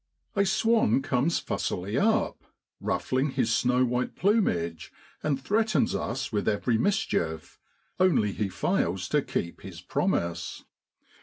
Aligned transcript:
A 0.35 0.45
swan 0.47 1.03
comes 1.03 1.37
fussily 1.37 1.95
up, 1.95 2.41
ruffling 2.79 3.29
his 3.29 3.53
snow 3.53 3.85
white 3.85 4.15
plumage, 4.15 4.91
and 5.21 5.39
threatens 5.39 5.93
us 5.93 6.31
with 6.31 6.47
every 6.49 6.79
mischief, 6.79 7.59
only 7.99 8.31
he 8.31 8.49
fails 8.49 9.07
to 9.09 9.21
keep 9.21 9.61
his 9.61 9.79
promise. 9.79 10.63